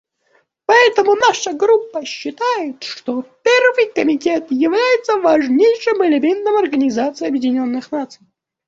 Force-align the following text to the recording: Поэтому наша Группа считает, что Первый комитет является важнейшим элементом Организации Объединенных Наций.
Поэтому 0.65 1.13
наша 1.13 1.53
Группа 1.53 2.03
считает, 2.05 2.81
что 2.83 3.21
Первый 3.43 3.93
комитет 3.93 4.49
является 4.49 5.17
важнейшим 5.19 6.03
элементом 6.03 6.57
Организации 6.57 7.27
Объединенных 7.27 7.91
Наций. 7.91 8.25